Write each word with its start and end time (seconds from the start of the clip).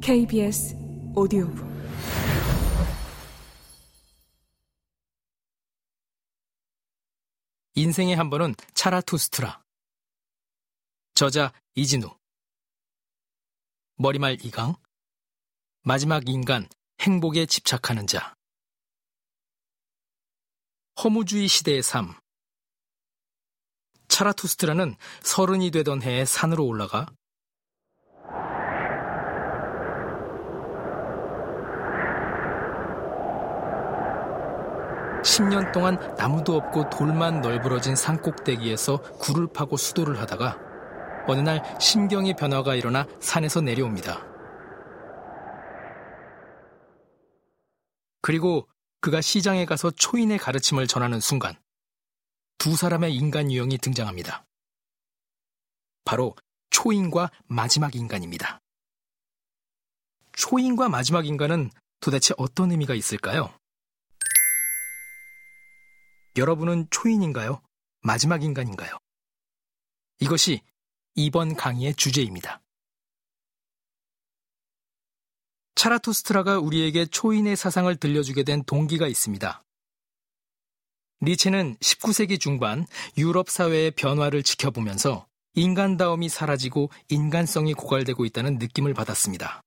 KBS 0.00 0.76
오디오북. 1.16 1.68
인생의 7.74 8.14
한 8.14 8.30
번은 8.30 8.54
차라투스트라. 8.74 9.64
저자 11.14 11.52
이진우. 11.74 12.16
머리말 13.96 14.44
이강. 14.44 14.76
마지막 15.82 16.28
인간 16.28 16.68
행복에 17.00 17.46
집착하는 17.46 18.06
자. 18.06 18.36
허무주의 21.02 21.48
시대의 21.48 21.82
삶. 21.82 22.14
차라투스트라는 24.08 24.96
서른이 25.22 25.70
되던 25.70 26.02
해에 26.02 26.24
산으로 26.24 26.64
올라가 26.64 27.06
10년 35.22 35.72
동안 35.72 35.96
나무도 36.16 36.56
없고 36.56 36.90
돌만 36.90 37.40
널브러진 37.40 37.94
산꼭대기에서 37.94 39.02
굴을 39.18 39.48
파고 39.52 39.76
수도를 39.76 40.18
하다가 40.20 40.58
어느 41.26 41.40
날 41.40 41.62
심경의 41.78 42.34
변화가 42.36 42.74
일어나 42.74 43.06
산에서 43.20 43.60
내려옵니다. 43.60 44.26
그리고 48.22 48.68
그가 49.00 49.20
시장에 49.20 49.64
가서 49.64 49.90
초인의 49.90 50.38
가르침을 50.38 50.86
전하는 50.86 51.20
순간 51.20 51.54
두 52.58 52.76
사람의 52.76 53.14
인간 53.14 53.50
유형이 53.50 53.78
등장합니다. 53.78 54.44
바로 56.04 56.34
초인과 56.70 57.30
마지막 57.46 57.94
인간입니다. 57.94 58.60
초인과 60.32 60.88
마지막 60.88 61.26
인간은 61.26 61.70
도대체 62.00 62.34
어떤 62.36 62.70
의미가 62.70 62.94
있을까요? 62.94 63.52
여러분은 66.36 66.86
초인인가요? 66.90 67.60
마지막 68.02 68.42
인간인가요? 68.42 68.96
이것이 70.20 70.60
이번 71.14 71.56
강의의 71.56 71.94
주제입니다. 71.94 72.62
차라투스트라가 75.74 76.58
우리에게 76.58 77.06
초인의 77.06 77.56
사상을 77.56 77.94
들려주게 77.96 78.42
된 78.42 78.62
동기가 78.64 79.08
있습니다. 79.08 79.64
니체는 81.22 81.76
19세기 81.76 82.38
중반 82.38 82.86
유럽 83.16 83.50
사회의 83.50 83.90
변화를 83.90 84.42
지켜보면서 84.42 85.26
인간다움이 85.54 86.28
사라지고 86.28 86.90
인간성이 87.08 87.74
고갈되고 87.74 88.24
있다는 88.24 88.58
느낌을 88.58 88.94
받았습니다. 88.94 89.62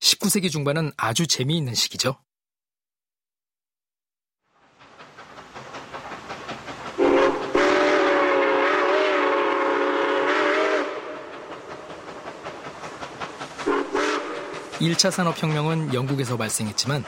19세기 0.00 0.50
중반은 0.50 0.90
아주 0.96 1.26
재미있는 1.26 1.74
시기죠. 1.74 2.20
1차 14.80 15.10
산업혁명은 15.10 15.94
영국에서 15.94 16.36
발생했지만 16.36 17.04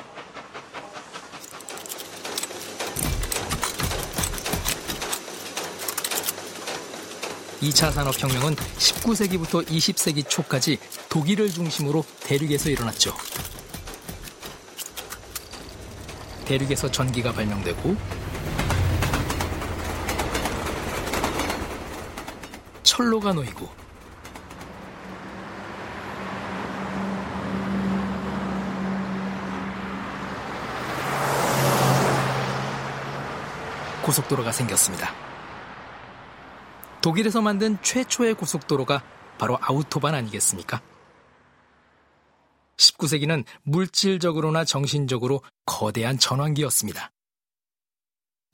2차 7.62 7.90
산업혁명은 7.92 8.54
19세기부터 8.54 9.66
20세기 9.66 10.28
초까지 10.28 10.78
독일을 11.08 11.50
중심으로 11.50 12.04
대륙에서 12.20 12.68
일어났죠. 12.68 13.14
대륙에서 16.44 16.90
전기가 16.90 17.32
발명되고 17.32 17.96
철로가 22.82 23.32
놓이고 23.32 23.83
고속도로가 34.04 34.52
생겼습니다. 34.52 35.14
독일에서 37.00 37.40
만든 37.40 37.80
최초의 37.82 38.34
고속도로가 38.34 39.02
바로 39.38 39.58
아우토반 39.60 40.14
아니겠습니까? 40.14 40.82
19세기는 42.76 43.44
물질적으로나 43.62 44.64
정신적으로 44.64 45.42
거대한 45.64 46.18
전환기였습니다. 46.18 47.12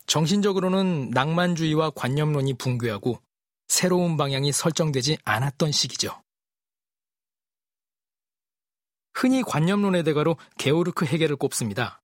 정신적으로는 0.07 1.11
낭만주의와 1.11 1.91
관념론이 1.91 2.55
붕괴하고 2.55 3.21
새로운 3.67 4.17
방향이 4.17 4.53
설정되지 4.53 5.19
않았던 5.25 5.73
시기죠. 5.73 6.23
흔히 9.15 9.43
관념론의 9.43 10.05
대가로 10.05 10.37
게오르크 10.59 11.07
헤겔을 11.07 11.37
꼽습니다. 11.37 12.01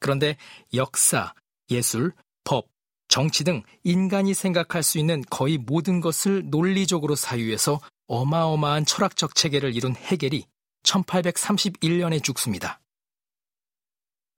그런데 0.00 0.36
역사, 0.74 1.34
예술, 1.70 2.12
법, 2.48 2.66
정치 3.08 3.44
등 3.44 3.62
인간이 3.84 4.32
생각할 4.32 4.82
수 4.82 4.98
있는 4.98 5.22
거의 5.28 5.58
모든 5.58 6.00
것을 6.00 6.48
논리적으로 6.48 7.14
사유해서 7.14 7.78
어마어마한 8.06 8.86
철학적 8.86 9.34
체계를 9.34 9.76
이룬 9.76 9.94
해겔이 9.94 10.46
1831년에 10.82 12.24
죽습니다. 12.24 12.80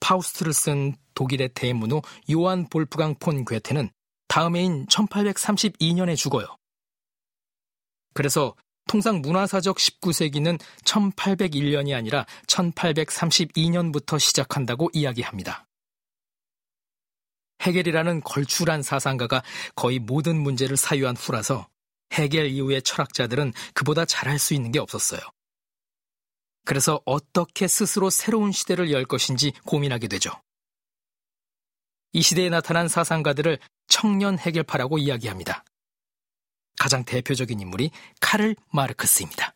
파우스트를 0.00 0.52
쓴 0.52 0.96
독일의 1.14 1.50
대문호 1.54 2.02
요한 2.32 2.68
볼프강 2.68 3.14
폰 3.20 3.44
괴테는 3.44 3.90
다음 4.26 4.56
해인 4.56 4.86
1832년에 4.86 6.16
죽어요. 6.16 6.56
그래서 8.12 8.56
통상 8.88 9.20
문화사적 9.20 9.76
19세기는 9.76 10.60
1801년이 10.84 11.96
아니라 11.96 12.26
1832년부터 12.48 14.18
시작한다고 14.18 14.90
이야기합니다. 14.94 15.68
해겔이라는 17.60 18.22
걸출한 18.22 18.82
사상가가 18.82 19.42
거의 19.74 19.98
모든 19.98 20.40
문제를 20.40 20.76
사유한 20.76 21.16
후라서 21.16 21.68
해겔 22.12 22.46
이후의 22.46 22.82
철학자들은 22.82 23.52
그보다 23.74 24.04
잘할 24.04 24.38
수 24.38 24.54
있는 24.54 24.72
게 24.72 24.78
없었어요. 24.78 25.20
그래서 26.64 27.00
어떻게 27.04 27.68
스스로 27.68 28.10
새로운 28.10 28.52
시대를 28.52 28.90
열 28.90 29.04
것인지 29.04 29.52
고민하게 29.66 30.08
되죠. 30.08 30.30
이 32.12 32.22
시대에 32.22 32.48
나타난 32.48 32.88
사상가들을 32.88 33.58
청년 33.86 34.38
해결파라고 34.38 34.98
이야기합니다. 34.98 35.64
가장 36.78 37.04
대표적인 37.04 37.60
인물이 37.60 37.90
카를 38.20 38.56
마르크스입니다. 38.72 39.54